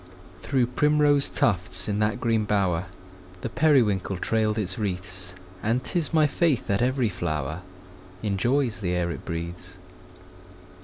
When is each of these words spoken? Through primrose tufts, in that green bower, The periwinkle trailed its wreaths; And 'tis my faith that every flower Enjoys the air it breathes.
Through 0.41 0.65
primrose 0.65 1.29
tufts, 1.29 1.87
in 1.87 1.99
that 1.99 2.19
green 2.19 2.43
bower, 2.45 2.85
The 3.41 3.49
periwinkle 3.49 4.17
trailed 4.17 4.57
its 4.57 4.79
wreaths; 4.79 5.35
And 5.61 5.83
'tis 5.83 6.11
my 6.11 6.25
faith 6.25 6.65
that 6.65 6.81
every 6.81 7.07
flower 7.09 7.61
Enjoys 8.23 8.79
the 8.79 8.95
air 8.95 9.11
it 9.11 9.23
breathes. 9.25 9.77